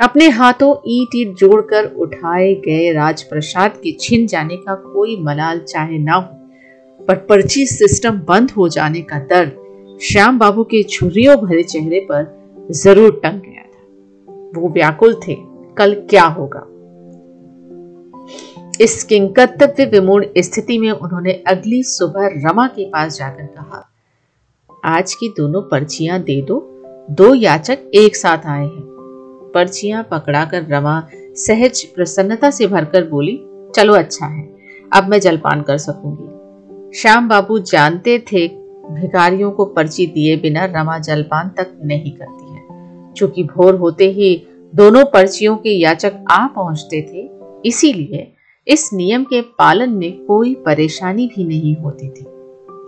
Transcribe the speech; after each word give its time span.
अपने 0.00 0.28
हाथों 0.28 0.74
ईट 0.88 1.14
ईट 1.16 1.34
जोड़कर 1.36 1.84
उठाए 1.94 2.54
गए 2.66 2.92
राजप्रसाद 2.92 3.72
के 3.76 3.92
छिन 4.00 4.26
जाने 4.26 4.56
का 4.56 4.74
कोई 4.84 5.16
मलाल 5.22 5.58
चाहे 5.60 5.98
ना 5.98 6.14
हो, 6.14 6.36
पर 7.00 7.16
पर्ची 7.28 7.66
सिस्टम 7.66 8.20
बंद 8.28 8.50
हो 8.50 8.68
जाने 8.68 9.02
का 9.02 9.18
दर्द 9.26 9.98
श्याम 10.02 10.38
बाबू 10.38 10.64
के 10.64 10.82
छुरियों 10.82 11.36
भरे 11.36 11.62
चेहरे 11.62 12.00
पर 12.10 12.66
ज़रूर 12.72 13.20
टंग 13.22 13.40
गया 13.40 13.62
था। 13.62 14.60
वो 14.60 14.68
व्याकुल 14.68 15.14
थे, 15.26 15.36
कल 15.76 15.94
क्या 16.10 16.24
होगा? 16.28 16.66
इस 18.80 19.02
किंकर्तव्य 19.04 19.84
विमूढ़ 19.84 20.24
स्थिति 20.38 20.78
में 20.78 20.90
उन्होंने 20.90 21.32
अगली 21.46 21.82
सुबह 21.84 22.28
रमा 22.44 22.66
के 22.66 22.90
पास 22.90 23.18
जाकर 23.18 23.46
कहा, 23.46 23.86
आज 24.84 25.14
की 25.14 25.28
दोनों 25.36 25.62
पर्चियाँ 25.62 26.20
दे 26.22 26.40
दो 26.42 26.66
दो 27.10 27.34
याचक 27.34 27.90
एक 27.94 28.16
साथ 28.16 28.46
आए 28.46 28.64
हैं। 28.64 28.89
पर्चियाँ 29.54 30.02
पकड़ाकर 30.10 30.66
रमा 30.68 31.02
सहज 31.36 31.82
प्रसन्नता 31.86 32.50
से 32.50 32.66
भरकर 32.66 33.04
बोली, 33.04 33.36
चलो 33.74 33.94
अच्छा 33.94 34.26
है, 34.26 34.48
अब 34.92 35.08
मैं 35.08 35.20
जलपान 35.20 35.62
कर 35.62 35.78
सकूँगी। 35.78 36.98
श्याम 36.98 37.28
बाबू 37.28 37.58
जानते 37.58 38.18
थे 38.32 38.46
भिखारियों 38.92 39.50
को 39.50 39.64
पर्ची 39.66 40.06
दिए 40.06 40.36
बिना 40.36 40.64
रमा 40.66 40.98
जलपान 40.98 41.48
तक 41.58 41.78
नहीं 41.84 42.12
करती 42.12 42.54
है। 42.54 43.12
चूँकि 43.14 43.42
भोर 43.46 43.74
होते 43.74 44.10
ही 44.10 44.36
दोनों 44.72 45.04
पर्चियों 45.04 45.56
के 45.56 45.70
याचक 45.70 46.24
आ 46.30 46.46
पहुँचते 46.46 47.00
थे, 47.02 47.28
इसीलिए 47.64 48.32
इस 48.66 48.90
नियम 48.92 49.24
के 49.24 49.40
पालन 49.58 49.90
में 49.90 50.24
कोई 50.24 50.54
परेशानी 50.66 51.26
भी 51.26 51.44
नहीं 51.44 51.74
होती 51.76 52.08
थी। 52.08 52.24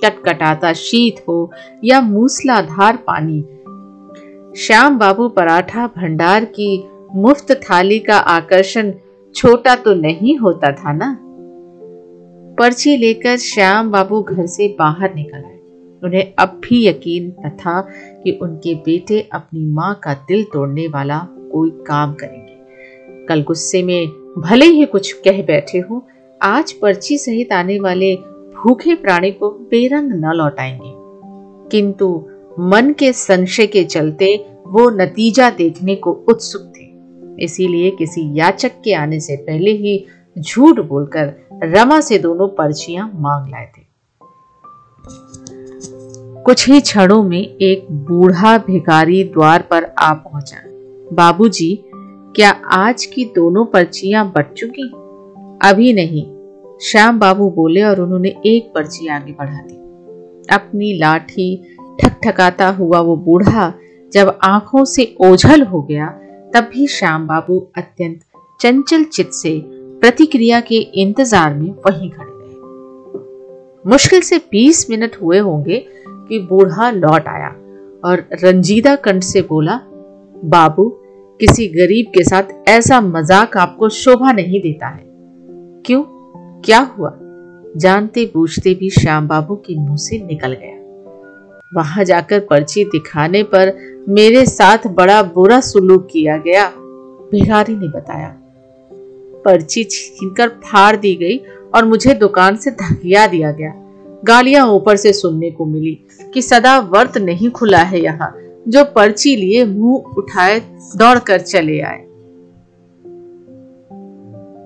कटकटाता 0.00 0.72
शीत 0.72 1.24
हो 1.28 1.50
या 1.84 2.00
मूसलाधार 2.00 2.96
पानी 3.06 3.40
श्याम 4.56 4.98
बाबू 4.98 5.28
पराठा 5.28 5.86
भंडार 5.86 6.44
की 6.44 6.88
मुफ़्त 7.14 7.52
थाली 7.52 7.98
का 7.98 8.16
आकर्षण 8.16 8.92
छोटा 9.34 9.74
तो 9.74 9.94
नहीं 9.94 10.38
होता 10.38 10.72
था 10.72 10.92
ना? 10.92 11.18
पर्ची 12.58 12.96
लेकर 12.96 13.36
श्याम 13.36 13.90
बाबू 13.90 14.22
घर 14.22 14.46
से 14.46 14.76
बाहर 14.78 15.14
निकल 15.14 15.38
आए। 15.38 15.58
उन्हें 16.04 16.34
अब 16.38 16.60
भी 16.64 16.86
यकीन 16.86 17.46
न 17.46 17.50
था 17.50 17.80
कि 18.24 18.38
उनके 18.42 18.74
बेटे 18.74 19.28
अपनी 19.32 19.64
माँ 19.64 20.00
का 20.02 20.14
दिल 20.14 20.44
तोड़ने 20.44 20.88
वाला 20.88 21.18
कोई 21.52 21.70
काम 21.70 22.14
करेंगे। 22.14 23.26
कल 23.26 23.42
गुस्से 23.42 23.82
में 23.82 24.06
भले 24.38 24.66
ही 24.66 24.84
कुछ 24.84 25.12
कह 25.12 25.42
बैठे 25.42 25.78
हो, 25.78 26.06
आज 26.42 26.72
पर्ची 26.72 27.18
सहित 27.18 27.52
आने 27.52 27.80
वाले 27.80 28.16
भूखे 28.54 28.94
प्राणी 28.94 29.30
को 29.30 29.50
बेरंग 29.50 30.12
न 30.12 30.32
लौटाएँगे। 30.32 31.02
किंतु 31.70 32.28
मन 32.60 32.94
के 32.98 33.12
संशय 33.12 33.66
के 33.66 33.84
चलते 33.84 34.46
वो 34.66 34.90
नतीजा 34.90 35.50
देखने 35.50 35.94
को 35.94 36.12
उत्सुक 36.12 36.62
थे। 36.62 36.92
इसीलिए 37.44 37.90
किसी 37.90 38.38
याचक 38.38 38.72
के 38.84 38.94
आने 38.94 39.20
से 39.20 39.36
पहले 39.36 39.70
ही 39.70 40.06
झूठ 40.38 40.80
बोलकर 40.80 41.34
रमा 41.62 42.00
से 42.00 42.18
दोनों 42.18 42.48
पर्चियाँ 42.48 43.12
मांग 43.14 43.50
लाए 43.50 43.72
थे। 43.78 43.82
कुछ 46.42 46.68
ही 46.68 46.80
क्षणों 46.80 47.22
में 47.22 47.40
एक 47.40 47.86
बूढ़ा 47.92 48.58
भिखारी 48.58 49.24
द्वार 49.24 49.62
पर 49.62 49.84
आ 49.84 50.12
पहुँचा। 50.12 50.56
बाबूजी, 51.12 51.84
क्या 52.36 52.50
आज 52.50 53.04
की 53.04 53.24
दोनों 53.24 53.64
पर्चियाँ 53.64 54.32
बट 54.36 54.52
चुकी? 54.52 54.88
अभी 55.68 55.92
नहीं। 55.92 56.24
श्याम 56.82 57.18
बाबू 57.18 57.50
बोले 57.50 57.82
और 57.82 58.00
उन्होंने 58.00 58.28
एक 58.46 58.72
पर्ची 58.74 59.08
आगे 59.08 59.32
बढ़ा 59.32 59.58
दी। 59.58 59.74
अपनी 60.54 60.98
लाठी 60.98 61.71
ठकठकाता 62.00 62.68
हुआ 62.68 63.00
वो 63.00 63.16
बूढ़ा 63.16 63.72
जब 64.12 64.38
आँखों 64.44 64.84
से 64.84 65.16
ओझल 65.20 65.62
हो 65.62 65.82
गया, 65.82 66.06
तब 66.54 66.70
भी 66.72 66.86
श्याम 66.86 67.26
बाबू 67.26 67.70
अत्यंत 67.76 68.20
चंचल 68.60 69.04
चित 69.04 69.30
से 69.32 69.62
प्रतिक्रिया 70.00 70.60
के 70.60 70.76
इंतज़ार 70.76 71.54
में 71.54 71.70
वहीं 71.70 72.10
खड़े 72.10 72.32
रहे। 72.32 73.90
मुश्किल 73.90 74.20
से 74.20 74.38
20 74.50 74.90
मिनट 74.90 75.16
हुए 75.22 75.38
होंगे 75.38 75.86
कि 76.08 76.38
बूढ़ा 76.38 76.90
लौट 76.90 77.28
आया 77.28 77.48
और 78.04 78.28
रंजीदा 78.44 78.96
कंठ 78.96 79.22
से 79.22 79.42
बोला, 79.42 79.80
बाबू, 80.44 80.88
किसी 81.40 81.66
गरीब 81.68 82.06
के 82.14 82.24
साथ 82.24 82.68
ऐसा 82.68 83.00
मज़ाक 83.00 83.56
आपको 83.56 83.88
शोभा 83.88 84.32
नहीं 84.32 84.60
देता 84.60 84.86
है। 84.86 85.04
क्यों? 85.86 86.02
क्या 86.60 86.78
हुआ? 86.78 87.18
जानते 87.76 88.30
बूझते 88.34 88.74
भी 88.74 88.90
श्याम 88.90 89.28
बाबू 89.28 89.54
के 89.54 89.78
मुँह 89.78 89.96
से 89.96 90.26
निकल 90.26 90.52
गया। 90.52 90.81
वहाँ 91.74 92.04
जाकर 92.04 92.40
पर्ची 92.40 92.84
दिखाने 92.84 93.42
पर 93.42 93.72
मेरे 94.08 94.46
साथ 94.46 94.78
बड़ा 94.86 95.22
बुरा 95.22 95.60
सुलूक 95.60 96.08
किया 96.10 96.36
गया। 96.36 96.68
भिखारी 97.30 97.76
ने 97.76 97.88
बताया। 97.88 98.38
पर्ची 99.44 99.84
छीनकर 99.84 100.48
फाड़ 100.48 100.96
दी 100.96 101.14
गई 101.14 101.38
और 101.74 101.84
मुझे 101.84 102.14
दुकान 102.14 102.56
से 102.56 102.70
धकिया 102.70 103.26
दिया 103.26 103.52
गया। 103.52 103.72
गालियाँ 104.24 104.66
ऊपर 104.66 104.96
से 104.96 105.12
सुनने 105.12 105.50
को 105.50 105.64
मिली 105.64 106.06
कि 106.34 106.42
सदा 106.42 106.78
वर्त 106.78 107.18
नहीं 107.18 107.50
खुला 107.50 107.78
है 107.78 108.00
यहाँ, 108.00 108.36
जो 108.68 108.84
पर्ची 108.84 109.36
लिए 109.36 109.64
मुँह 109.64 110.14
उठाए 110.18 110.60
दौड़कर 110.96 111.40
चले 111.40 111.80
आए। 111.80 112.04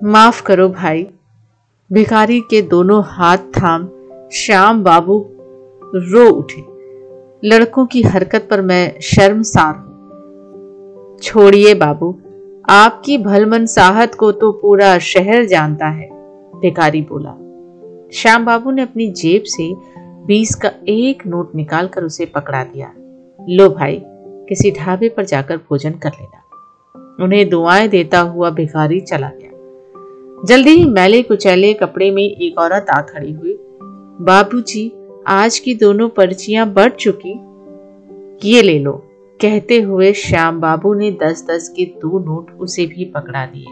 माफ़ 0.03 0.43
करो 0.43 0.69
भाई। 0.69 1.07
भिखारी 1.91 2.39
के 2.39 2.61
दोनों 2.61 3.03
हाथ 3.05 3.37
थाम, 3.37 3.89
श्याम 4.33 4.83
बाबू 4.83 5.25
रो 5.95 6.29
उठे। 6.29 6.76
लड़कों 7.45 7.85
की 7.85 8.01
हरकत 8.01 8.47
पर 8.49 8.61
मैं 8.61 8.99
शर्मसार 9.01 9.75
हूँ। 9.75 11.17
छोड़िए 11.23 11.73
बाबू, 11.73 12.19
आपकी 12.69 13.17
भलमन 13.17 13.65
साहत 13.65 14.15
को 14.15 14.31
तो 14.31 14.51
पूरा 14.51 14.99
शहर 14.99 15.45
जानता 15.45 15.87
है 15.87 16.09
भिकारी 16.59 17.01
बोला। 17.01 17.31
श्याम 18.13 18.45
बाबू 18.45 18.71
ने 18.71 18.81
अपनी 18.81 19.11
जेब 19.11 19.43
से 19.45 19.73
बीस 20.25 20.55
का 20.55 20.71
एक 20.87 21.27
नोट 21.27 21.55
निकालकर 21.55 22.03
उसे 22.03 22.25
पकड़ा 22.25 22.63
दिया। 22.63 22.93
लो 23.49 23.69
भाई, 23.69 24.01
किसी 24.49 24.71
ढाबे 24.71 25.09
पर 25.09 25.25
जाकर 25.25 25.57
भोजन 25.57 25.91
कर 25.91 26.09
लेना। 26.09 26.43
उन्हें 27.23 27.49
दुआएँ 27.49 27.87
देता 27.87 28.19
हुआ 28.19 28.49
भिखारी 28.49 28.99
चला 28.99 29.29
गया। 29.29 29.51
जल्दी 30.45 30.69
ही 30.69 30.85
मैले 30.85 31.21
कुचैले 31.21 31.73
कपड़े 31.73 32.11
में 32.11 32.23
एक 32.23 32.59
औरत 32.59 32.85
आ 32.89 33.01
खड़ी 33.01 33.33
हुई। 33.33 33.57
बाबूजी 34.21 34.96
आज 35.29 35.59
की 35.59 35.75
दोनों 35.75 36.09
पर्चियाँ 36.09 36.73
बढ़ 36.73 36.91
चुकी। 36.91 37.31
ये 38.49 38.61
ले 38.61 38.79
लो। 38.79 38.91
कहते 39.41 39.81
हुए 39.81 40.13
श्याम 40.13 40.59
बाबू 40.59 40.93
ने 40.93 41.11
दस 41.11 41.47
दस 41.49 41.69
के 41.69 41.85
दो 41.85 42.19
नोट 42.19 42.51
उसे 42.59 42.85
भी 42.85 43.05
पकड़ा 43.05 43.45
दिए। 43.45 43.65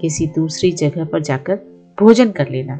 किसी 0.00 0.26
दूसरी 0.26 0.72
जगह 0.72 1.04
पर 1.04 1.22
जाकर 1.22 1.56
भोजन 2.00 2.30
कर 2.30 2.48
लेना। 2.50 2.74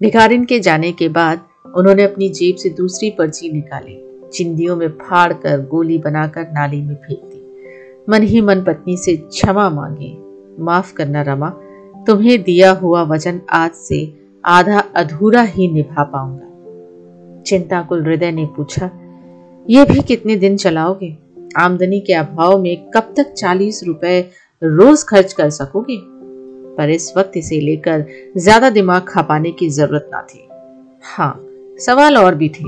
भिखारिन 0.00 0.44
के 0.44 0.60
जाने 0.60 0.92
के 0.92 1.08
बाद 1.08 1.40
उन्होंने 1.76 2.02
अपनी 2.02 2.28
जेब 2.28 2.56
से 2.56 2.68
दूसरी 2.68 3.10
पर्ची 3.10 3.52
निकाली। 3.52 4.28
चिंदियों 4.32 4.76
में 4.76 4.88
फाड़ 4.88 5.32
कर 5.32 5.60
गोली 5.60 5.98
बनाकर 5.98 6.42
नाली 6.52 6.80
में 6.80 6.94
फेंक 6.94 7.20
दी। 7.24 7.56
मन 8.08 8.22
ही 8.22 8.40
मन 8.40 8.62
पत्नी 8.62 8.96
से 8.96 9.16
क्षमा 9.16 9.70
मांगी। 9.70 10.18
माफ़ 10.62 10.94
करना 10.94 11.22
रमा, 11.22 11.50
तुम्हें 12.06 12.42
दिया 12.42 12.72
हुआ 12.72 13.02
वचन 13.02 13.40
आज 13.50 13.70
से 13.70 14.23
आधा 14.44 14.78
अधूरा 14.96 15.42
ही 15.42 15.68
निभा 15.72 16.02
पाऊँगा। 16.04 17.42
चिंताकुल 17.42 18.02
हृदय 18.02 18.30
ने 18.30 18.44
पूछा, 18.56 18.90
ये 19.66 19.84
भी 19.84 20.00
कितने 20.00 20.36
दिन 20.36 20.56
चलाओगे? 20.56 21.16
आमदनी 21.58 22.00
के 22.00 22.12
अभाव 22.12 22.58
में 22.58 22.90
कब 22.90 23.12
तक 23.16 23.32
चालीस 23.32 23.82
रुपए 23.86 24.20
रोज 24.62 25.02
खर्च 25.02 25.32
कर 25.32 25.50
सकोगे? 25.50 25.96
पर 26.76 26.90
इस 26.90 27.12
वक्त 27.16 27.36
इसे 27.36 27.60
लेकर 27.60 28.04
ज़्यादा 28.36 28.70
दिमाग 28.70 29.02
खपाने 29.08 29.50
की 29.50 29.68
ज़रूरत 29.70 30.10
ना 30.12 30.20
थी। 30.24 30.48
हाँ 31.04 31.34
सवाल 31.78 32.16
और 32.16 32.34
भी 32.34 32.48
थे। 32.48 32.64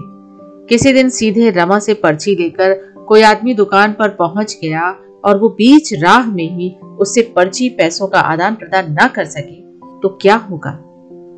किसी 0.69 0.93
दिन 0.93 1.08
सीधे 1.10 1.50
रमा 1.50 1.78
से 1.78 1.94
पर्ची 1.94 2.34
लेकर 2.34 2.75
कोई 3.08 3.22
आदमी 3.22 3.54
दुकान 3.54 3.93
पर 3.93 4.08
पहुँच 4.14 4.58
गया 4.62 4.91
और 5.25 5.38
वो 5.38 5.48
बीच 5.48 5.93
राह 5.94 6.26
में 6.26 6.49
ही 6.50 6.75
उससे 7.00 7.22
पर्ची 7.37 7.69
पैसों 7.69 8.06
का 8.06 8.20
आदान 8.22 8.55
प्रदान 8.55 8.93
ना 8.93 9.06
कर 9.08 9.25
सके 9.26 9.61
तो 10.00 10.08
क्या 10.22 10.34
होगा? 10.40 10.79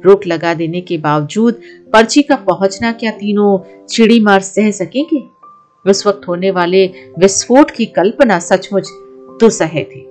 रोक 0.05 0.27
लगा 0.27 0.55
देने 0.55 0.81
के 0.81 0.99
बावजूद 0.99 1.61
पर्ची 1.93 2.23
का 2.23 2.37
पहुँचना 2.37 2.93
क्या 2.93 3.11
तीनों 3.11 3.87
चिड़ी 3.87 4.21
मार 4.21 4.41
सह 4.41 4.71
सकेंगे? 4.71 5.23
उस 5.91 6.07
वक्त 6.07 6.29
होने 6.29 6.51
वाले 6.51 6.87
विस्फोट 7.19 7.71
की 7.71 7.87
कल्पना 7.87 8.39
सचमुच 8.39 8.89
दुसह 9.41 9.69
थी। 9.69 10.05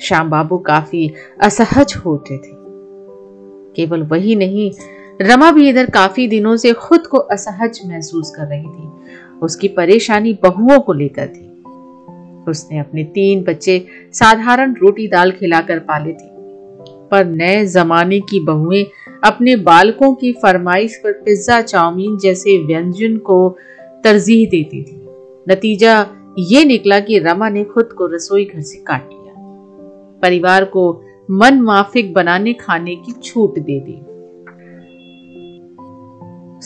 श्याम 0.00 0.30
बाबू 0.30 0.58
काफ़ी 0.58 1.12
असहज 1.42 1.94
होते 2.06 2.38
थे। 2.38 2.52
केवल 3.76 4.02
वही 4.02 4.34
नहीं, 4.36 4.72
रमा 5.20 5.50
भी 5.50 5.68
इधर 5.68 5.90
काफ़ी 5.90 6.28
दिनों 6.28 6.56
से 6.56 6.72
खुद 6.72 7.06
को 7.06 7.18
असहज 7.18 7.80
महसूस 7.86 8.30
कर 8.30 8.42
रही 8.42 8.64
थी। 8.64 8.88
उसकी 9.42 9.68
परेशानी 9.68 10.38
बहुओं 10.42 10.80
को 10.80 10.92
लेकर 10.92 11.26
थी। 11.26 11.46
उसने 12.50 12.78
अपने 12.78 13.04
तीन 13.04 13.44
बच्चे 13.44 13.86
साधारण 14.12 14.74
रोटी 14.74 15.08
दाल 15.08 15.30
खिलाकर 15.30 15.78
पाले 15.78 16.12
थे। 16.12 16.35
पर 17.10 17.24
नए 17.24 17.66
जमाने 17.66 18.20
की 18.20 18.40
बहुएँ 18.40 18.86
अपने 19.24 19.56
बालकों 19.56 20.14
की 20.14 20.32
फरमाइश 20.32 21.00
पर 21.04 21.12
पिज्जा 21.12 21.60
चाउमीन 21.60 22.18
जैसे 22.18 22.66
व्यंजन 22.66 23.16
को 23.16 23.56
तरजीह 24.04 24.48
देती 24.48 24.82
थी। 24.82 25.06
नतीजा 25.48 26.06
ये 26.38 26.64
निकला 26.64 27.00
कि 27.00 27.18
रमा 27.18 27.48
ने 27.48 27.64
खुद 27.64 27.84
को 27.84 28.06
रसोई 28.06 28.44
घर 28.44 28.60
से 28.60 28.78
काट 28.78 29.08
लिया। 29.12 29.34
परिवार 30.22 30.64
को 30.64 31.02
मन 31.30 31.60
माफिक 31.60 32.14
बनाने 32.14 32.52
खाने 32.52 32.96
की 32.96 33.12
छूट 33.12 33.58
दे 33.58 33.80
दी। 33.80 34.00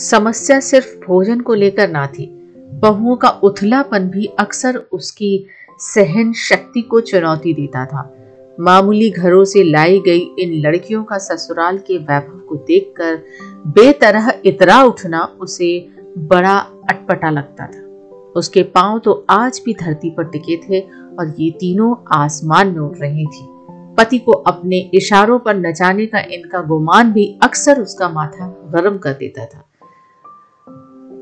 समस्या 0.00 0.60
सिर्फ़ 0.60 1.06
भोजन 1.06 1.40
को 1.40 1.54
लेकर 1.54 1.88
ना 1.88 2.06
थी, 2.06 2.26
बहुओं 2.72 3.16
का 3.16 3.28
उथलापन 3.28 3.98
भी 3.98 4.26
अक्सर 4.26 4.76
उसकी 4.76 5.46
सहन 5.78 6.32
शक्ति 6.32 6.82
को 6.82 7.00
चुनौती 7.00 7.54
देता 7.54 7.86
था। 7.86 8.16
मामूली 8.60 9.10
घरों 9.10 9.44
से 9.44 9.62
लाई 9.64 9.98
गई 9.98 10.20
इन 10.38 10.52
लड़कियों 10.60 11.02
का 11.04 11.18
ससुराल 11.18 11.78
के 11.78 11.96
वैभव 11.98 12.38
को 12.48 12.56
देखकर 12.68 13.16
बेतरह 13.68 14.32
इतरा 14.46 14.82
उठना 14.82 15.22
उसे 15.40 15.70
बड़ा 16.18 16.56
अटपटा 16.90 17.30
लगता 17.30 17.66
था। 17.66 17.86
उसके 18.36 18.62
पाँव 18.74 18.98
तो 18.98 19.24
आज 19.30 19.60
भी 19.64 19.74
धरती 19.74 20.10
पर 20.10 20.24
टिके 20.24 20.56
थे 20.58 20.80
और 20.80 21.34
ये 21.38 21.50
तीनों 21.50 21.94
आसमान 22.14 22.68
में 22.68 22.80
उड़ 22.80 22.96
रही 22.96 23.26
थी। 23.26 23.46
पति 23.98 24.18
को 24.18 24.32
अपने 24.32 24.78
इशारों 24.94 25.38
पर 25.38 25.56
नचाने 25.56 26.06
का 26.06 26.20
इनका 26.30 26.60
गुमान 26.62 27.12
भी 27.12 27.26
अक्सर 27.42 27.80
उसका 27.80 28.08
माथा 28.08 28.46
गर्म 28.72 28.98
कर 28.98 29.12
देता 29.12 29.44
था, 29.44 29.64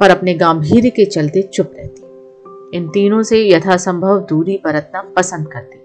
पर 0.00 0.10
अपने 0.10 0.34
गंभीर 0.34 0.88
के 0.90 1.04
चलते 1.06 1.42
चुप 1.44 1.72
रहती। 1.76 2.76
इन 2.76 2.88
तीनों 2.88 3.22
से 3.22 3.48
यथासंभव 3.48 4.18
दूरी 4.20 4.60
बरतना 4.64 5.02
पसंद 5.16 5.46
करती। 5.46 5.77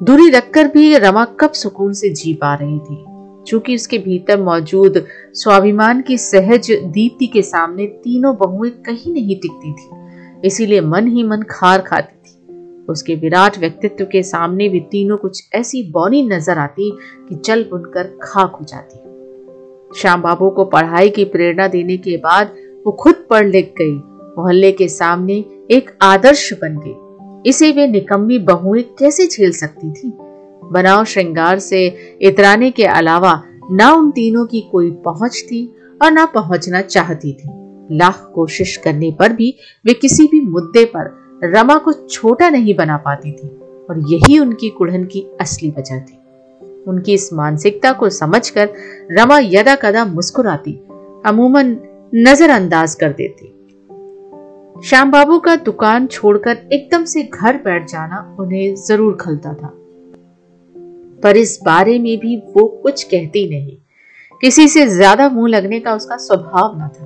दूरी 0.00 0.28
रखकर 0.30 0.68
भी 0.68 0.96
रमा 0.98 1.24
कब 1.40 1.52
सुकून 1.52 1.92
से 1.92 2.08
जी 2.10 2.32
पा 2.34 2.54
रही 2.54 2.78
थी? 2.78 3.04
चूँकि 3.46 3.74
उसके 3.74 3.98
भीतर 3.98 4.40
मौजूद 4.42 5.04
स्वाभिमान 5.34 6.00
की 6.02 6.16
सहज 6.18 6.70
दीप्ति 6.70 7.26
के 7.26 7.42
सामने 7.42 7.86
तीनों 8.04 8.34
बहुएँ 8.36 8.70
कहीं 8.86 9.12
नहीं 9.12 9.36
टिकती 9.36 9.72
थी, 9.72 10.46
इसीलिए 10.46 10.80
मन 10.80 11.06
ही 11.06 11.22
मन 11.22 11.42
खार 11.50 11.82
खाती 11.82 12.16
थी। 12.16 12.86
उसके 12.88 13.14
विराट 13.14 13.58
व्यक्तित्व 13.58 14.04
के 14.04 14.22
सामने 14.22 14.68
भी 14.68 14.80
तीनों 14.80 15.16
कुछ 15.16 15.42
ऐसी 15.54 15.82
बौनी 15.90 16.22
नज़र 16.22 16.58
आती 16.58 16.90
कि 17.28 17.40
जल 17.44 17.62
बुनकर 17.62 18.18
खाक 18.22 18.56
हो 18.60 18.64
जाती। 18.64 19.98
श्याम 20.00 20.22
बाबू 20.22 20.50
को 20.50 20.64
पढ़ाई 20.64 21.10
की 21.10 21.24
प्रेरणा 21.26 21.68
देने 21.68 21.96
के 21.96 22.16
बाद 22.16 22.56
वो 22.86 22.92
खुद 22.92 23.24
पढ़ 23.30 23.46
लिख 23.46 23.74
गई। 23.78 23.94
मोहल्ले 24.38 24.72
के 24.72 24.88
सामने 24.88 25.44
एक 25.70 25.90
आदर्श 26.02 26.52
बन 26.52 26.76
गई। 26.78 26.94
इसे 27.46 27.72
वे 27.72 27.86
निकम्मी 27.86 28.38
बहुएँ 28.38 28.82
कैसे 28.82 29.26
झेल 29.26 29.52
सकती 29.52 29.92
थी? 29.92 30.12
बनाव 30.72 31.04
श्रृंगार 31.04 31.58
से 31.58 31.96
इतराने 32.22 32.70
के 32.70 32.84
अलावा 32.84 33.42
ना 33.70 33.92
उन 33.92 34.10
तीनों 34.10 34.46
की 34.46 34.60
कोई 34.60 34.90
पहुँच 34.90 35.44
थी 35.46 35.76
और 36.02 36.12
ना 36.12 36.26
पहुँचना 36.26 36.80
चाहती 36.80 37.32
थी। 37.32 37.48
लाख 37.96 38.32
कोशिश 38.34 38.76
करने 38.76 39.16
पर 39.18 39.32
भी 39.32 39.54
वे 39.86 39.94
किसी 39.94 40.24
भी 40.24 40.40
मुद्दे 40.40 40.84
पर 40.84 41.20
रमा 41.44 41.78
को 41.78 41.92
छोटा 41.92 42.50
नहीं 42.50 42.74
बना 42.74 42.96
पाती 42.96 43.32
थी 43.32 43.48
और 43.90 44.04
यही 44.12 44.38
उनकी 44.38 44.70
कुड़न 44.70 45.04
की 45.04 45.26
असली 45.40 45.70
वजह 45.70 46.00
थी। 46.00 46.18
उनकी 46.88 47.14
इस 47.14 47.32
मानसिकता 47.32 47.92
को 47.92 48.10
समझकर 48.10 48.68
रमा 49.10 49.38
यदा 49.38 49.74
कदा 49.74 50.04
मुस्कुराती, 50.04 50.72
अमूमन 51.26 51.76
नजरअंदाज 52.14 52.94
कर 52.94 53.12
देती। 53.12 53.59
श्याम 54.84 55.10
बाबू 55.10 55.38
का 55.38 55.54
दुकान 55.56 56.06
छोड़कर 56.06 56.58
एकदम 56.72 57.04
से 57.04 57.22
घर 57.22 57.56
बैठ 57.56 57.88
जाना 57.88 58.18
उन्हें 58.40 58.74
ज़रूर 58.76 59.16
खलता 59.20 59.52
था। 59.54 59.68
पर 61.22 61.36
इस 61.36 61.58
बारे 61.64 61.98
में 61.98 62.16
भी 62.18 62.36
वो 62.54 62.66
कुछ 62.82 63.02
कहती 63.02 63.48
नहीं। 63.48 63.76
किसी 64.40 64.66
से 64.68 64.86
ज़्यादा 64.86 65.28
मुँह 65.28 65.48
लगने 65.48 65.80
का 65.80 65.94
उसका 65.94 66.16
स्वभाव 66.16 66.76
न 66.76 66.88
था। 66.88 67.04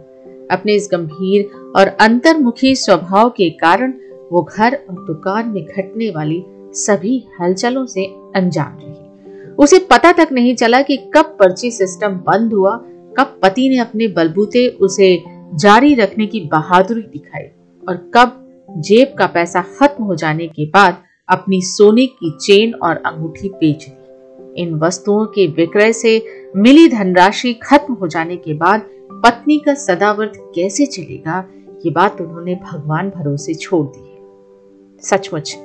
अपने 0.50 0.74
इस 0.74 0.88
गंभीर 0.92 1.72
और 1.76 1.88
अंतर्मुखी 2.00 2.74
स्वभाव 2.74 3.30
के 3.30 3.48
कारण 3.56 3.94
वो 4.30 4.42
घर 4.42 4.74
और 4.74 5.04
दुकान 5.06 5.48
में 5.48 5.62
घटने 5.64 6.10
वाली 6.10 6.42
सभी 6.76 7.16
हलचलों 7.40 7.84
से 7.86 8.04
अनजान 8.36 8.78
रही। 8.82 9.54
उसे 9.54 9.78
पता 9.90 10.12
तक 10.12 10.28
नहीं 10.32 10.54
चला 10.54 10.82
कि 10.82 10.96
कब 11.16 11.36
पर्ची 11.40 11.70
सिस्टम 11.70 12.20
बंद 12.28 12.52
हुआ, 12.52 12.76
कब 13.18 13.38
पति 13.42 13.68
ने 13.68 13.78
अपने 13.78 14.08
बलबूते 14.10 14.66
उसे 14.68 15.16
जारी 15.56 15.94
रखने 15.94 16.26
की 16.26 16.40
बहादुरी 16.52 17.02
दिखाई। 17.02 17.50
और 17.88 17.96
कब 18.14 18.40
जेब 18.78 19.14
का 19.18 19.26
पैसा 19.26 19.62
खत्म 19.78 20.04
हो 20.04 20.14
जाने 20.14 20.46
के 20.46 20.66
बाद 20.66 21.02
अपनी 21.28 21.60
सोने 21.62 22.06
की 22.06 22.30
चेन 22.40 22.74
और 22.74 23.02
अंगूठी 23.06 23.48
बेच 23.50 23.84
दी। 23.84 24.62
इन 24.62 24.74
वस्तुओं 24.74 25.24
के 25.26 25.46
विक्रय 25.46 25.92
से 25.92 26.22
मिली 26.56 26.88
धनराशि 26.88 27.52
खत्म 27.62 27.94
हो 27.94 28.08
जाने 28.08 28.36
के 28.36 28.54
बाद 28.54 28.88
पत्नी 29.24 29.58
का 29.58 29.74
सदावर्त 29.74 30.32
कैसे 30.54 30.86
चलेगा, 30.86 31.44
ये 31.84 31.90
बात 31.90 32.20
उन्होंने 32.20 32.54
भगवान 32.64 33.10
भरोसे 33.10 33.54
छोड़ 33.54 33.86
दी 33.86 35.02
सचमुच, 35.02 35.56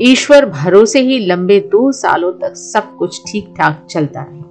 ईश्वर 0.00 0.46
भरोसे 0.46 1.00
ही 1.00 1.18
लंबे 1.26 1.58
दो 1.72 1.90
सालों 1.92 2.32
तक 2.40 2.56
सब 2.56 2.96
कुछ 2.96 3.20
ठीक 3.26 3.54
ठाक 3.58 3.86
चलता 3.90 4.22
रहा, 4.22 4.42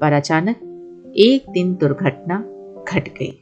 पर 0.00 0.12
अचानक 0.12 1.12
एक 1.18 1.50
दिन 1.50 1.74
दुर्घटना 1.74 2.38
घट 2.88 3.08
गई। 3.08 3.32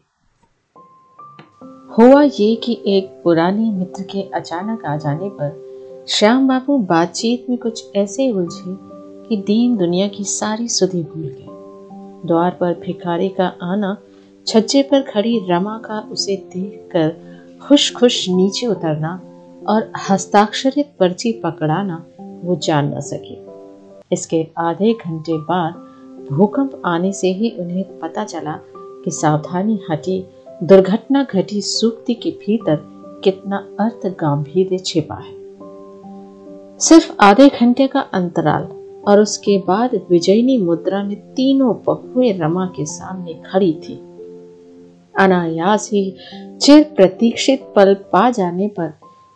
हुआ 1.90 2.22
ये 2.22 2.54
कि 2.54 2.82
एक 2.86 3.20
पुराने 3.24 3.70
मित्र 3.70 4.02
के 4.02 4.22
अचानक 4.34 4.84
आ 4.84 4.96
जाने 4.96 5.28
पर 5.28 6.04
श्याम 6.08 6.48
बाबू 6.48 6.78
बातचीत 6.78 7.46
में 7.50 7.58
कुछ 7.58 7.96
ऐसे 7.96 8.30
उलझे 8.30 8.76
कि 9.28 9.36
दीन 9.36 9.76
दुनिया 9.76 10.08
की 10.08 10.24
सारी 10.24 10.68
सुधि 10.68 11.02
भूल 11.02 11.22
गए। 11.22 11.46
द्वार 12.26 12.50
पर 12.50 12.72
भिखारी 12.72 13.28
का 13.28 13.46
आना, 13.62 13.96
छज्जे 14.46 14.82
पर 14.82 15.02
खड़ी 15.02 15.40
रमा 15.50 15.78
का 15.78 16.00
उसे 16.12 16.36
देखकर 16.36 17.16
खुश 17.62 17.94
खुश 17.94 18.28
नीचे 18.28 18.66
उतरना 18.66 19.20
और 19.68 19.92
हस्ताक्षरित 20.10 20.92
पर्ची 21.00 21.32
पकड़ाना 21.32 22.04
वो 22.20 22.56
जान 22.56 22.96
न 22.96 23.00
सके। 23.00 23.36
इसके 24.12 24.46
आधे 24.58 24.92
घंटे 24.92 25.38
बाद 25.38 25.72
भूकंप 26.32 26.82
आने 26.84 27.12
से 27.12 27.32
ही 27.32 27.50
उन्हें 27.50 27.98
पता 27.98 28.24
चला 28.24 28.58
कि 29.04 29.10
सावधानी 29.10 29.80
हटी 29.90 30.24
दुर्घटना 30.62 31.22
घटी 31.24 31.60
सूक्ति 31.62 32.14
के 32.14 32.30
भीतर 32.30 32.76
कितना 33.24 33.56
अर्थ 33.80 34.06
गंभीर 34.20 34.78
छिपा 34.78 35.14
है। 35.14 35.36
सिर्फ़ 36.78 37.12
आधे 37.20 37.48
घंटे 37.48 37.86
का 37.86 38.00
अंतराल 38.00 38.62
और 39.08 39.20
उसके 39.20 39.56
बाद 39.58 39.94
विजयनी 40.10 40.56
मुद्रा 40.58 41.02
में 41.02 41.16
तीनों 41.34 41.74
बहुए 41.86 42.32
रमा 42.32 42.66
के 42.66 42.86
सामने 42.86 43.34
खड़ी 43.46 43.72
थी। 43.72 43.94
अनायास 45.14 45.88
ही 45.92 46.14
चिर 46.60 46.82
प्रतीक्षित 46.96 47.72
पल 47.76 47.94
पा 48.12 48.30
जाने 48.30 48.68
पर 48.68 48.92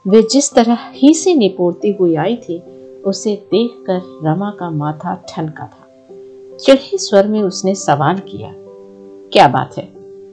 वे 0.07 0.23
जिस 0.23 0.53
तरह 0.55 0.91
ही 0.93 1.15
से 1.15 1.35
निपोड़ती 1.35 1.93
हुई 1.93 2.15
आई 2.17 2.37
थी, 2.37 2.59
उसे 3.07 3.37
देखकर 3.51 4.21
रमा 4.25 4.51
का 4.51 4.71
माथा 4.71 5.15
ठनका 5.29 5.65
था। 5.65 6.57
चिढ़े 6.57 6.99
स्वर 6.99 7.27
में 7.27 7.43
उसने 7.43 7.75
सवाल 7.75 8.19
किया, 8.19 8.55
क्या 9.33 9.49
बात 9.49 9.79
है? 9.79 9.92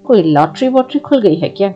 कोई 0.10 0.24
लॉटरी 0.24 0.68
वॉटरी 0.68 1.00
खुल 1.00 1.22
गई 1.22 1.36
है 1.36 1.50
क्या? 1.50 1.70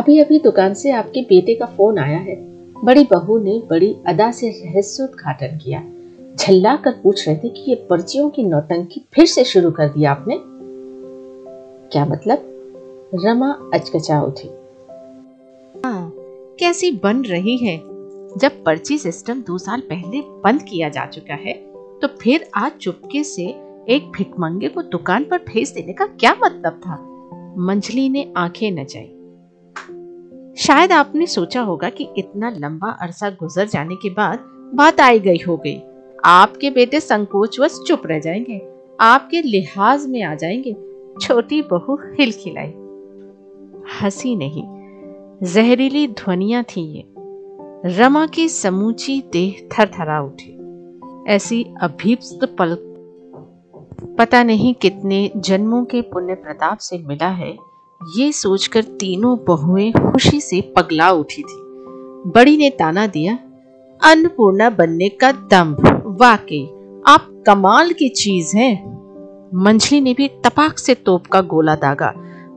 अभी 0.00 0.20
अभी 0.20 0.38
दुकान 0.38 0.74
से 0.74 0.90
आपके 0.90 1.20
बेटे 1.20 1.54
का 1.54 1.66
फ़ोन 1.66 1.98
आया 1.98 2.18
है। 2.18 2.34
बड़ी 2.84 3.04
बहू 3.04 3.38
ने 3.38 3.62
बड़ी 3.70 3.96
अदा 4.06 4.30
से 4.30 4.48
रहस्योद्घाटन 4.48 5.58
किया। 5.58 5.82
झल्ला 6.36 6.76
कर 6.76 6.90
पूछ 6.90 7.28
रहे 7.28 7.36
थे 7.36 7.48
कि 7.48 7.64
ये 7.68 7.86
पर्चियों 7.90 8.30
की 8.30 8.42
नौटंकी 8.42 9.04
फिर 9.12 9.26
से 9.26 9.44
शुरू 9.44 9.70
कर 9.70 9.88
दिया 9.88 10.10
आपने? 10.10 10.38
क्या 11.92 12.04
मतलब? 12.04 12.38
रमा 13.14 13.70
अचकचा 13.74 14.22
उठी। 14.22 14.48
हाँ 15.84 16.14
कैसी 16.58 16.90
बन 16.90 17.22
रही 17.22 17.56
है? 17.56 17.76
जब 18.38 18.64
पर्ची 18.66 18.98
सिस्टम 18.98 19.40
दो 19.40 19.58
साल 19.58 19.80
पहले 19.80 20.20
बंद 20.20 20.62
किया 20.62 20.88
जा 20.88 21.06
चुका 21.06 21.34
है 21.34 21.52
तो 22.02 22.06
फिर 22.06 22.46
आज 22.54 22.72
चुपके 22.72 23.24
से 23.24 23.63
एक 23.88 24.12
भिकमंगे 24.16 24.68
को 24.68 24.82
दुकान 24.82 25.24
पर 25.24 25.38
भेज 25.38 25.70
देने 25.70 25.92
का 25.92 26.06
क्या 26.06 26.36
मतलब 26.44 26.72
था? 26.72 26.94
मंजली 27.58 28.08
ने 28.08 28.32
आँखें 28.36 28.70
नचाई 28.70 29.10
शायद 30.56 30.92
आपने 30.92 31.26
सोचा 31.26 31.62
होगा 31.62 31.88
कि 31.88 32.08
इतना 32.16 32.50
लंबा 32.50 32.90
अरसा 32.90 33.30
गुजर 33.30 33.68
जाने 33.68 33.96
के 33.96 34.10
बाद 34.10 34.38
बात 34.74 35.00
आई 35.00 35.18
गई 35.18 35.38
हो 35.48 35.56
गई 35.56 35.82
आपके 36.24 36.70
बेटे 36.70 37.00
संकोचवश 37.00 37.80
चुप 37.86 38.02
रह 38.06 38.18
जाएँगे। 38.18 38.72
आपके 39.00 39.42
लिहाज 39.42 40.06
में 40.06 40.22
आ 40.22 40.34
जाएँगे। 40.34 40.76
छोटी 41.20 41.62
बहू 41.62 41.94
हिल 41.94 42.32
खिलाई 42.32 42.72
हँसी 44.00 44.36
नहीं। 44.36 44.64
जहरीली 45.42 46.08
ध्वनिया 46.08 46.62
थी 46.62 46.80
ये। 46.80 47.04
रमा 47.98 48.26
की 48.26 48.48
समूची 48.48 49.22
देह 49.32 49.68
थर 49.72 49.86
थरा 49.88 50.20
उठी। 50.20 50.54
ऐसी 51.28 51.66
अभीप्त 51.82 52.56
पल 52.58 52.93
पता 54.18 54.42
नहीं 54.44 54.74
कितने 54.74 55.30
जन्मों 55.36 55.84
के 55.84 56.00
पुण्य 56.00 56.34
प्रताप 56.34 56.78
से 56.78 56.98
मिला 56.98 57.28
है, 57.28 57.56
ये 58.16 58.32
सोचकर 58.32 58.82
तीनों 58.82 59.36
बहुएँ 59.46 59.92
खुशी 59.92 60.40
से 60.40 60.60
पगला 60.76 61.10
उठी 61.10 61.42
थी। 61.42 61.60
बड़ी 62.26 62.56
ने 62.56 62.70
ताना 62.70 63.06
दिया, 63.06 63.38
अन्नपूर्णा 64.00 64.70
बनने 64.70 65.08
का 65.08 65.32
दम्भ, 65.32 66.02
वाकई, 66.20 66.64
आप 67.06 67.42
कमाल 67.46 67.92
की 67.92 68.08
चीज़ 68.08 68.56
हैं। 68.56 68.94
मंझली 69.54 70.00
ने 70.00 70.14
भी 70.14 70.28
तपाक 70.28 70.78
से 70.78 70.94
तोप 70.94 71.26
का 71.26 71.40
गोला 71.40 71.74
दागा, 71.74 72.12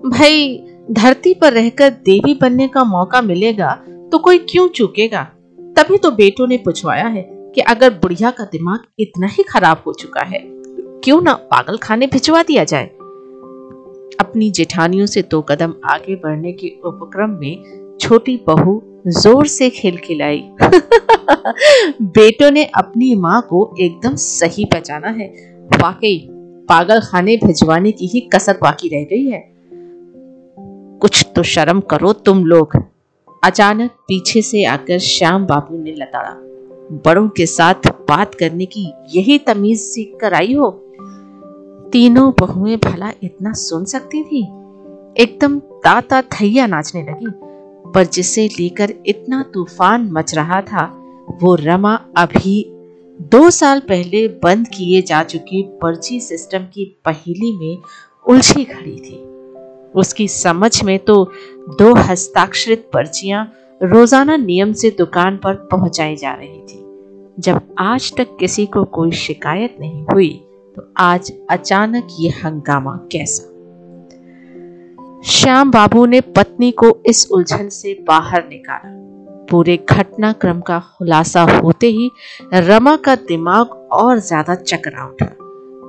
भाई, 0.06 0.68
धरती 0.92 1.34
पर 1.34 1.54
रहकर 1.54 1.90
देवी 1.90 2.34
बनने 2.42 2.68
का 2.68 2.84
मौका 2.84 3.22
मिलेगा 3.22 3.72
तो 4.12 4.18
कोई 4.18 4.38
क्यों 4.38 4.68
चूकेगा? 4.68 5.24
तभी 5.60 5.98
तो 5.98 6.12
बेटों 6.12 6.48
ने 6.48 6.58
पूछवाया 6.58 7.08
है 7.08 7.26
कि 7.56 7.62
अगर 7.62 7.90
बुढ़िया 7.90 8.32
का 8.32 8.44
दिमाग 8.44 8.80
इतना 9.00 9.28
ही 9.28 9.44
खराब 9.44 9.84
हो 9.88 9.94
चुका 9.94 10.22
है 10.22 10.57
क्यों 11.04 11.22
ना 11.22 11.34
पागल 11.34 11.78
खाने 11.78 12.08
भिजवा 12.08 12.44
दिया 12.44 12.64
जाए? 12.64 12.86
अपनी 14.20 14.52
जेठानियों 14.52 15.06
से 15.06 15.22
दो 15.22 15.42
कदम 15.42 15.74
आगे 15.86 16.16
बढ़ने 16.16 16.52
के 16.52 16.68
उपक्रम 16.86 17.30
में 17.30 17.98
छोटी 18.02 18.44
बहू 18.48 18.82
ज़ोर 19.08 19.48
से 19.48 19.70
खेल 19.70 19.98
खिलाई 19.98 20.44
बेटों 22.02 22.52
ने 22.52 22.66
अपनी 22.66 23.16
माँ 23.16 23.42
को 23.42 23.76
एकदम 23.80 24.16
सही 24.16 24.66
पहचाना 24.66 25.08
है। 25.08 25.28
वाकई 25.82 26.28
पागल 26.70 27.02
खाने 27.02 27.38
भिजवाने 27.38 27.92
की 27.92 28.08
ही 28.08 28.20
कसर 28.20 28.54
बाकी 28.54 28.88
रह 28.88 29.04
गई 29.04 29.26
है। 29.26 29.54
कुछ 31.00 31.26
तो 31.36 31.44
शर्म 31.44 31.80
करो 31.80 32.14
तुम 32.14 32.46
लोग। 32.46 32.84
अचानक 33.44 33.92
पीछे 33.92 34.42
से 34.42 34.66
आकर 34.66 35.00
श्याम 35.00 35.46
बाबू 35.46 35.84
ने 35.84 35.92
लताड़ा। 35.92 36.36
बड़ों 37.06 37.30
के 37.30 37.46
साथ 37.46 37.88
बात 38.10 38.36
करने 38.36 38.66
की 38.66 38.94
यही 39.16 39.38
तमीज 39.38 39.80
सीख 39.80 40.18
कर 40.22 40.34
आई 40.34 40.54
हो? 40.54 40.87
तीनों 41.92 42.32
बहुएँ 42.40 42.78
भला 42.78 43.12
इतना 43.24 43.52
सुन 43.54 43.86
सकती 43.86 44.24
थी? 44.24 44.42
एकदम 45.18 45.60
ताता 45.60 46.22
थैया 46.22 46.68
नाचने 46.68 47.02
लगी, 47.02 47.28
पर 47.92 48.06
जिसे 48.06 48.48
लेकर 48.60 48.94
इतना 49.06 49.44
तूफ़ान 49.54 50.10
मच 50.12 50.34
रहा 50.36 50.62
था, 50.62 50.86
वो 51.42 51.56
रमा 51.56 51.94
अभी 52.18 52.64
दो 53.22 53.50
साल 53.50 53.80
पहले 53.80 54.28
बंद 54.44 54.68
किए 54.68 55.02
जा 55.02 55.24
चुकी 55.24 55.62
पर्ची 55.82 56.20
सिस्टम 56.20 56.64
की 56.74 56.86
पहेली 57.06 57.52
में 57.58 57.78
उलझी 58.26 58.64
खड़ी 58.64 58.96
थी। 58.96 59.18
उसकी 59.96 60.28
समझ 60.28 60.84
में 60.84 60.98
तो 61.00 61.24
दो 61.80 61.94
हस्ताक्षरित 61.96 62.90
पर्चियाँ 62.94 63.52
रोज़ाना 63.82 64.36
नियम 64.38 64.74
से 64.74 64.90
दुकान 64.90 65.38
पर 65.38 65.54
पहुंचाई 65.72 66.16
जा 66.16 66.34
रही 66.34 66.60
थी। 66.60 66.84
जब 67.40 67.76
आज 67.80 68.14
तक 68.18 68.38
किसी 68.40 68.66
को 68.66 68.84
कोई 68.84 69.12
शिकायत 69.12 69.78
नहीं 69.80 70.06
हुई 70.06 70.30
तो 70.78 70.84
आज 70.98 71.32
अचानक 71.50 72.08
ये 72.20 72.30
हंगामा 72.32 72.92
कैसा? 73.12 73.44
श्याम 75.26 75.72
बाबू 75.72 76.06
ने 76.06 76.20
पत्नी 76.36 76.70
को 76.72 76.90
इस 77.06 77.26
उलझन 77.32 77.70
से 77.70 77.94
बाहर 78.08 78.44
निकाला। 78.50 78.90
पूरे 79.50 79.78
घटनाक्रम 79.90 80.60
का 80.62 80.80
खुलासा 80.90 81.42
होते 81.54 81.88
ही 81.88 82.10
रमा 82.54 82.96
का 82.96 83.16
दिमाग 83.24 83.72
और 83.94 84.20
ज़्यादा 84.20 84.56
चकरा 84.56 85.06
उठा। 85.06 85.30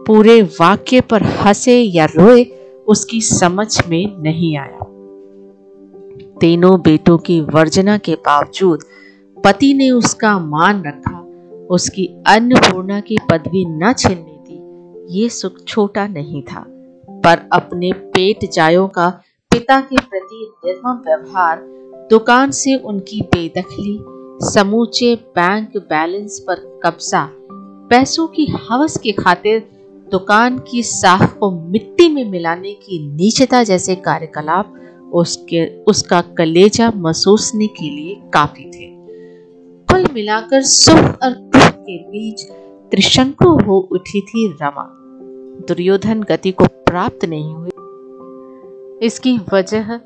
पूरे 0.06 0.40
वाक्य 0.60 1.00
पर 1.00 1.22
हंसे 1.40 1.76
या 1.80 2.04
रोए 2.06 2.44
उसकी 2.88 3.20
समझ 3.20 3.88
में 3.88 4.16
नहीं 4.22 4.56
आया। 4.56 4.84
तीनों 6.40 6.80
बेटों 6.80 7.18
की 7.18 7.40
वर्जना 7.50 7.98
के 7.98 8.14
बावजूद 8.26 8.84
पति 9.36 9.72
ने 9.74 9.90
उसका 9.90 10.38
मान 10.38 10.82
रखा, 10.86 11.18
उसकी 11.70 12.06
अन्नपूर्णा 12.26 13.00
की 13.00 13.16
पदवी 13.30 13.64
न 13.68 13.92
छीनने 13.92 14.27
ये 15.08 15.28
सुख 15.28 15.64
छोटा 15.64 16.06
नहीं 16.06 16.42
था। 16.42 16.64
पर 17.10 17.48
अपने 17.52 17.92
पेट 17.92 18.50
जायों 18.52 18.88
का 18.88 19.08
पिता 19.50 19.80
के 19.80 19.96
प्रति 19.96 20.52
निर्मम 20.64 21.02
व्यवहार, 21.06 21.56
दुकान 22.10 22.50
से 22.50 22.76
उनकी 22.76 23.20
बेदखली, 23.20 23.98
समूचे 24.52 25.14
बैंक 25.14 25.76
बैलेंस 25.76 26.38
पर 26.38 26.80
कब्जा, 26.84 27.28
पैसों 27.90 28.26
की 28.26 28.46
हवस 28.46 28.96
के 28.98 29.12
खातिर 29.12 29.70
दुकान 30.10 30.58
की 30.58 30.82
साख 30.82 31.38
को 31.38 31.50
मिट्टी 31.50 32.08
में 32.08 32.30
मिलाने 32.30 32.72
की 32.72 33.12
नीचता 33.12 33.62
जैसे 33.62 33.94
कार्यकलाप 33.94 34.74
उसके, 35.12 35.82
उसका 35.82 36.20
कलेजा 36.20 36.92
महसूसने 36.96 37.66
के 37.66 37.90
लिए 37.90 38.14
काफ़ी 38.34 38.64
थे। 38.64 38.86
कुल 39.84 40.14
मिलाकर 40.14 40.62
सुख 40.62 41.18
और 41.22 41.30
दुख 41.30 41.72
के 41.72 41.98
बीच 41.98 42.42
त्रिशंकु 42.90 43.48
हो 43.48 43.88
उठी 43.92 44.20
थी 44.20 44.52
रमा। 44.62 44.97
दुर्योधन 45.68 46.22
गति 46.22 46.52
को 46.52 46.64
प्राप्त 46.64 47.24
नहीं 47.24 47.54
हुए 47.54 47.70
इसकी 49.06 49.38
वजह 49.52 50.00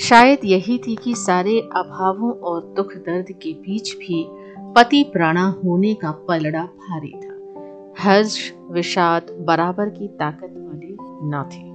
शायद 0.00 0.38
यही 0.44 0.78
थी 0.78 0.96
कि 0.96 1.14
सारे 1.14 1.60
अभावों 1.60 2.32
और 2.32 2.74
दुख 2.76 2.94
दर्द 2.94 3.26
के 3.32 3.52
बीच 3.52 3.94
भी 3.94 4.26
पति 4.60 5.02
प्राणा 5.12 5.54
होने 5.64 5.94
का 5.94 6.10
पलड़ा 6.10 6.62
भारी 6.62 7.12
था। 7.12 7.34
हर्ष, 7.98 8.52
विषाद 8.70 9.26
बराबर 9.40 9.88
की 9.88 10.08
ताकत 10.08 10.54
वाले 10.56 10.96
न 11.02 11.48
थे। 11.52 11.67